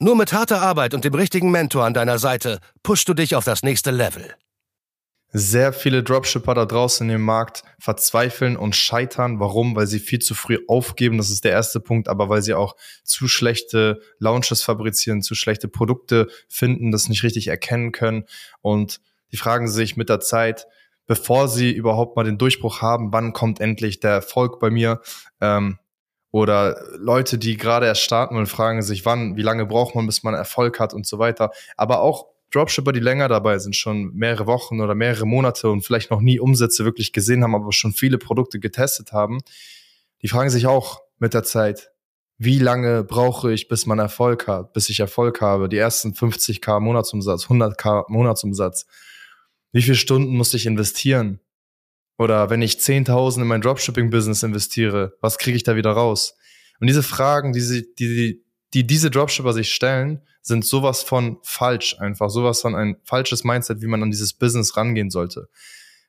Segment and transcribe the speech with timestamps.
[0.00, 3.44] Nur mit harter Arbeit und dem richtigen Mentor an deiner Seite pushst du dich auf
[3.44, 4.34] das nächste Level.
[5.36, 9.40] Sehr viele Dropshipper da draußen im Markt verzweifeln und scheitern.
[9.40, 9.74] Warum?
[9.74, 11.18] Weil sie viel zu früh aufgeben.
[11.18, 12.08] Das ist der erste Punkt.
[12.08, 17.48] Aber weil sie auch zu schlechte Launches fabrizieren, zu schlechte Produkte finden, das nicht richtig
[17.48, 18.26] erkennen können.
[18.62, 19.00] Und
[19.32, 20.68] die fragen sich mit der Zeit,
[21.06, 25.00] bevor sie überhaupt mal den Durchbruch haben, wann kommt endlich der Erfolg bei mir?
[25.40, 25.78] Ähm,
[26.34, 30.24] oder Leute, die gerade erst starten und fragen sich, wann, wie lange braucht man, bis
[30.24, 31.52] man Erfolg hat und so weiter.
[31.76, 36.10] Aber auch Dropshipper, die länger dabei sind, schon mehrere Wochen oder mehrere Monate und vielleicht
[36.10, 39.42] noch nie Umsätze wirklich gesehen haben, aber schon viele Produkte getestet haben,
[40.22, 41.92] die fragen sich auch mit der Zeit,
[42.36, 46.80] wie lange brauche ich, bis man Erfolg hat, bis ich Erfolg habe, die ersten 50k
[46.80, 48.86] Monatsumsatz, 100k Monatsumsatz.
[49.70, 51.38] Wie viele Stunden muss ich investieren?
[52.18, 56.34] Oder wenn ich 10.000 in mein Dropshipping-Business investiere, was kriege ich da wieder raus?
[56.80, 61.98] Und diese Fragen, die, sie, die, die diese Dropshipper sich stellen, sind sowas von falsch
[61.98, 65.48] einfach, sowas von ein falsches Mindset, wie man an dieses Business rangehen sollte.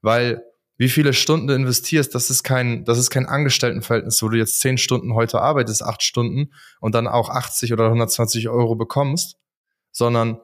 [0.00, 0.42] Weil
[0.78, 4.60] wie viele Stunden du investierst, das ist kein, das ist kein Angestelltenverhältnis, wo du jetzt
[4.60, 9.36] 10 Stunden heute arbeitest, 8 Stunden und dann auch 80 oder 120 Euro bekommst,
[9.90, 10.40] sondern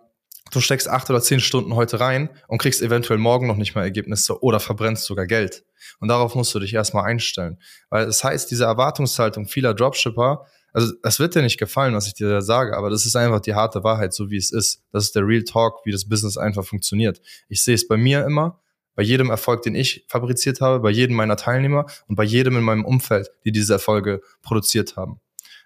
[0.51, 3.83] du steckst acht oder zehn Stunden heute rein und kriegst eventuell morgen noch nicht mal
[3.83, 5.65] Ergebnisse oder verbrennst sogar Geld.
[6.01, 7.59] Und darauf musst du dich erstmal einstellen.
[7.91, 12.15] Weil das heißt, diese Erwartungshaltung vieler Dropshipper, also das wird dir nicht gefallen, was ich
[12.15, 14.83] dir da sage, aber das ist einfach die harte Wahrheit, so wie es ist.
[14.93, 17.21] Das ist der Real Talk, wie das Business einfach funktioniert.
[17.49, 18.61] Ich sehe es bei mir immer,
[18.95, 22.65] bei jedem Erfolg, den ich fabriziert habe, bei jedem meiner Teilnehmer und bei jedem in
[22.65, 25.21] meinem Umfeld, die diese Erfolge produziert haben.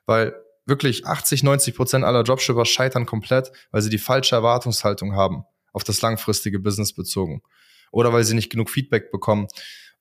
[0.07, 0.35] Weil
[0.67, 5.85] wirklich 80, 90 Prozent aller Dropshipper scheitern komplett, weil sie die falsche Erwartungshaltung haben auf
[5.85, 7.43] das langfristige Business bezogen.
[7.91, 9.49] Oder weil sie nicht genug Feedback bekommen,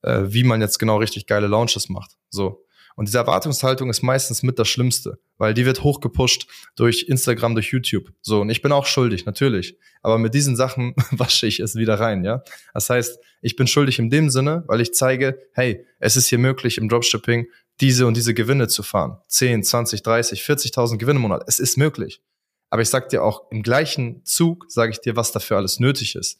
[0.02, 2.12] äh, wie man jetzt genau richtig geile Launches macht.
[2.30, 2.66] So.
[2.96, 7.72] Und diese Erwartungshaltung ist meistens mit das Schlimmste, weil die wird hochgepusht durch Instagram, durch
[7.72, 8.12] YouTube.
[8.22, 9.78] So, und ich bin auch schuldig, natürlich.
[10.02, 12.44] Aber mit diesen Sachen wasche ich es wieder rein, ja.
[12.74, 16.38] Das heißt, ich bin schuldig in dem Sinne, weil ich zeige, hey, es ist hier
[16.38, 17.48] möglich im Dropshipping
[17.82, 19.18] diese und diese Gewinne zu fahren.
[19.28, 21.44] 10, 20, 30, 40.000 Gewinne im Monat.
[21.48, 22.22] Es ist möglich.
[22.70, 26.16] Aber ich sag dir auch im gleichen Zug, sage ich dir, was dafür alles nötig
[26.16, 26.40] ist.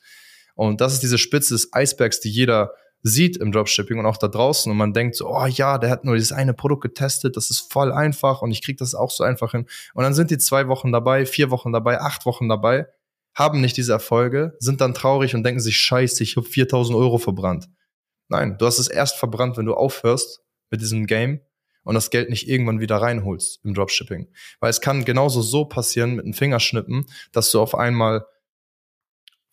[0.56, 4.28] Und das ist diese Spitze des Eisbergs, die jeder sieht im Dropshipping und auch da
[4.28, 7.50] draußen und man denkt so, oh ja, der hat nur dieses eine Produkt getestet, das
[7.50, 9.66] ist voll einfach und ich krieg das auch so einfach hin.
[9.96, 12.86] Und dann sind die zwei Wochen dabei, vier Wochen dabei, acht Wochen dabei,
[13.34, 17.18] haben nicht diese Erfolge, sind dann traurig und denken sich, scheiße, ich habe 4000 Euro
[17.18, 17.70] verbrannt.
[18.28, 20.42] Nein, du hast es erst verbrannt, wenn du aufhörst
[20.72, 21.42] mit diesem Game
[21.84, 24.28] und das Geld nicht irgendwann wieder reinholst im Dropshipping.
[24.60, 28.26] Weil es kann genauso so passieren mit einem Fingerschnippen, dass du auf einmal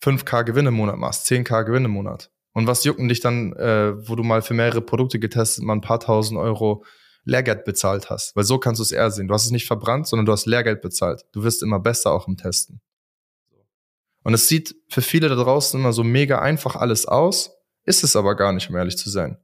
[0.03, 2.31] 5k Gewinne im Monat machst, 10k Gewinne im Monat.
[2.53, 5.81] Und was jucken dich dann, äh, wo du mal für mehrere Produkte getestet, mal ein
[5.81, 6.83] paar tausend Euro
[7.25, 8.35] Lehrgeld bezahlt hast?
[8.35, 9.27] Weil so kannst du es eher sehen.
[9.27, 11.25] Du hast es nicht verbrannt, sondern du hast Lehrgeld bezahlt.
[11.31, 12.81] Du wirst immer besser auch im Testen.
[14.23, 17.51] Und es sieht für viele da draußen immer so mega einfach alles aus,
[17.85, 19.37] ist es aber gar nicht, um ehrlich zu sein.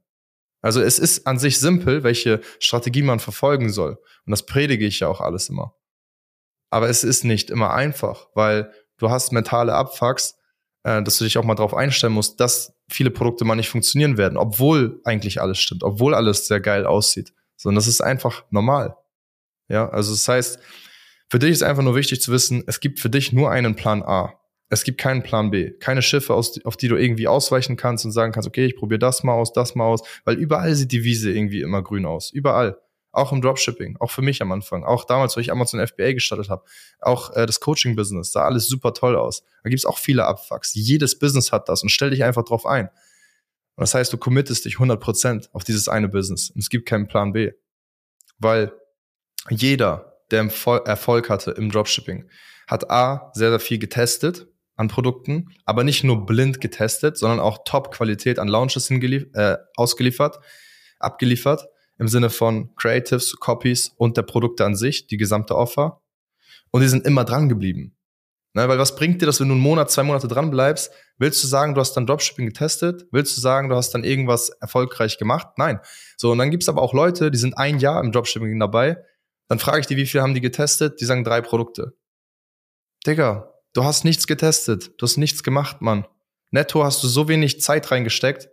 [0.66, 4.00] Also es ist an sich simpel, welche Strategie man verfolgen soll.
[4.24, 5.76] Und das predige ich ja auch alles immer.
[6.70, 10.34] Aber es ist nicht immer einfach, weil du hast mentale Abfucks,
[10.82, 14.18] äh, dass du dich auch mal darauf einstellen musst, dass viele Produkte mal nicht funktionieren
[14.18, 17.32] werden, obwohl eigentlich alles stimmt, obwohl alles sehr geil aussieht.
[17.56, 18.96] Sondern das ist einfach normal.
[19.68, 20.58] Ja, also das heißt,
[21.30, 24.02] für dich ist einfach nur wichtig zu wissen, es gibt für dich nur einen Plan
[24.02, 24.34] A.
[24.68, 28.10] Es gibt keinen Plan B, keine Schiffe, aus, auf die du irgendwie ausweichen kannst und
[28.10, 31.04] sagen kannst, okay, ich probiere das mal aus, das mal aus, weil überall sieht die
[31.04, 32.32] Wiese irgendwie immer grün aus.
[32.32, 32.78] Überall.
[33.12, 36.50] Auch im Dropshipping, auch für mich am Anfang, auch damals, wo ich Amazon FBA gestartet
[36.50, 36.64] habe,
[37.00, 39.42] auch äh, das Coaching-Business, sah alles super toll aus.
[39.62, 40.74] Da gibt's auch viele Abfucks.
[40.74, 42.88] Jedes Business hat das und stell dich einfach drauf ein.
[43.76, 47.08] Und das heißt, du committest dich 100% auf dieses eine Business und es gibt keinen
[47.08, 47.52] Plan B.
[48.38, 48.72] Weil
[49.48, 50.50] jeder, der
[50.84, 52.28] Erfolg hatte im Dropshipping,
[52.66, 57.58] hat A, sehr, sehr viel getestet, an Produkten, aber nicht nur blind getestet, sondern auch
[57.64, 60.38] Top-Qualität an Launches äh, ausgeliefert,
[60.98, 61.66] abgeliefert,
[61.98, 66.02] im Sinne von Creatives, Copies und der Produkte an sich, die gesamte Offer.
[66.70, 67.96] Und die sind immer dran geblieben.
[68.56, 70.90] Ne, weil was bringt dir das, wenn du einen Monat, zwei Monate dran bleibst?
[71.18, 73.06] Willst du sagen, du hast dann Dropshipping getestet?
[73.12, 75.48] Willst du sagen, du hast dann irgendwas erfolgreich gemacht?
[75.58, 75.78] Nein.
[76.16, 78.96] So, und dann gibt's aber auch Leute, die sind ein Jahr im Dropshipping dabei.
[79.48, 81.02] Dann frage ich die, wie viel haben die getestet?
[81.02, 81.98] Die sagen drei Produkte.
[83.06, 84.92] Digga, Du hast nichts getestet.
[84.96, 86.06] Du hast nichts gemacht, Mann.
[86.50, 88.48] Netto hast du so wenig Zeit reingesteckt.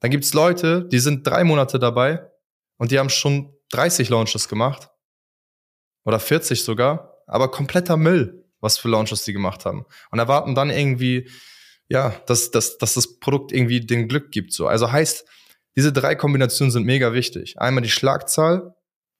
[0.00, 2.28] Dann gibt's Leute, die sind drei Monate dabei
[2.76, 4.90] und die haben schon 30 Launches gemacht.
[6.04, 7.22] Oder 40 sogar.
[7.28, 9.86] Aber kompletter Müll, was für Launches die gemacht haben.
[10.10, 11.30] Und erwarten dann irgendwie,
[11.88, 14.52] ja, dass, dass, dass das Produkt irgendwie den Glück gibt.
[14.52, 14.66] So.
[14.66, 15.24] Also heißt,
[15.76, 17.60] diese drei Kombinationen sind mega wichtig.
[17.60, 18.74] Einmal die Schlagzahl,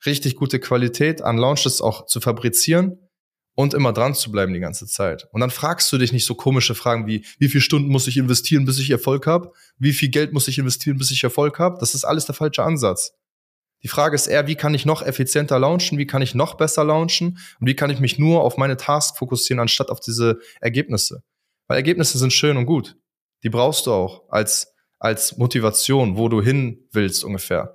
[0.05, 3.08] richtig gute Qualität an Launches auch zu fabrizieren
[3.59, 5.27] und immer dran zu bleiben die ganze Zeit.
[5.33, 8.17] Und dann fragst du dich nicht so komische Fragen wie, wie viele Stunden muss ich
[8.17, 9.51] investieren, bis ich Erfolg habe?
[9.79, 11.77] Wie viel Geld muss ich investieren, bis ich Erfolg habe?
[11.81, 13.15] Das ist alles der falsche Ansatz.
[13.83, 16.85] Die Frage ist eher, wie kann ich noch effizienter launchen, wie kann ich noch besser
[16.85, 21.25] launchen und wie kann ich mich nur auf meine Task fokussieren, anstatt auf diese Ergebnisse.
[21.67, 22.97] Weil Ergebnisse sind schön und gut.
[23.43, 27.75] Die brauchst du auch als, als Motivation, wo du hin willst ungefähr.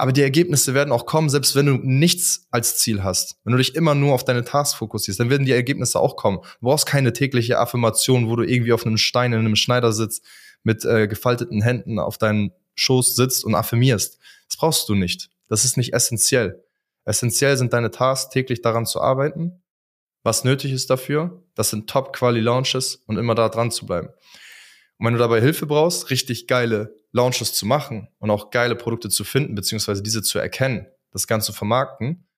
[0.00, 3.36] Aber die Ergebnisse werden auch kommen, selbst wenn du nichts als Ziel hast.
[3.42, 6.38] Wenn du dich immer nur auf deine Tasks fokussierst, dann werden die Ergebnisse auch kommen.
[6.60, 10.24] Du brauchst keine tägliche Affirmation, wo du irgendwie auf einem Stein in einem Schneider sitzt,
[10.62, 14.18] mit äh, gefalteten Händen auf deinen Schoß sitzt und affirmierst.
[14.48, 15.30] Das brauchst du nicht.
[15.48, 16.64] Das ist nicht essentiell.
[17.04, 19.62] Essentiell sind deine Tasks, täglich daran zu arbeiten.
[20.22, 24.10] Was nötig ist dafür, das sind Top-Quali-Launches und immer da dran zu bleiben.
[24.98, 29.08] Und wenn du dabei Hilfe brauchst, richtig geile Launches zu machen und auch geile Produkte
[29.08, 32.28] zu finden, beziehungsweise diese zu erkennen, das Ganze zu vermarkten,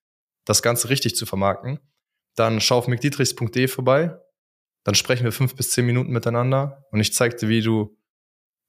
[0.44, 1.80] das Ganze richtig zu vermarkten,
[2.36, 4.16] dann schau auf mcdietrichs.de vorbei.
[4.84, 7.96] Dann sprechen wir fünf bis zehn Minuten miteinander und ich zeige dir, wie du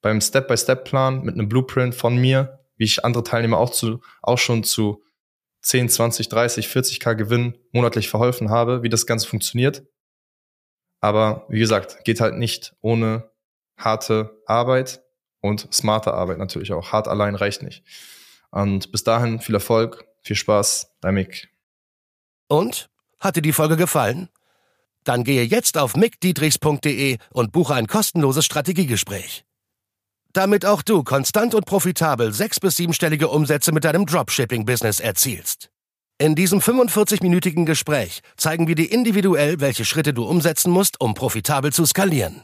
[0.01, 4.63] beim Step-by-Step-Plan mit einem Blueprint von mir, wie ich andere Teilnehmer auch, zu, auch schon
[4.63, 5.03] zu
[5.61, 9.83] 10, 20, 30, 40k Gewinn monatlich verholfen habe, wie das Ganze funktioniert.
[10.99, 13.30] Aber wie gesagt, geht halt nicht ohne
[13.83, 15.01] harte Arbeit
[15.41, 16.91] und smarte Arbeit natürlich auch.
[16.91, 17.83] Hart allein reicht nicht.
[18.51, 21.49] Und bis dahin viel Erfolg, viel Spaß, dein Mick.
[22.47, 22.89] Und?
[23.19, 24.29] Hat dir die Folge gefallen?
[25.03, 29.45] Dann gehe jetzt auf mickdietrichs.de und buche ein kostenloses Strategiegespräch.
[30.33, 35.69] Damit auch du konstant und profitabel sechs- bis siebenstellige Umsätze mit deinem Dropshipping-Business erzielst.
[36.17, 41.73] In diesem 45-minütigen Gespräch zeigen wir dir individuell, welche Schritte du umsetzen musst, um profitabel
[41.73, 42.43] zu skalieren.